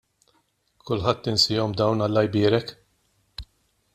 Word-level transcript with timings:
Kulħadd 0.89 1.29
insihom 1.33 1.77
dawn 1.83 2.05
Alla 2.07 2.25
jbierek! 2.29 2.75